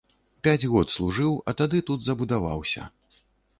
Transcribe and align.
Пяць 0.45 0.69
год 0.71 0.93
служыў, 0.95 1.37
а 1.49 1.55
тады 1.61 1.83
тут 1.91 1.99
забудаваўся. 2.09 2.91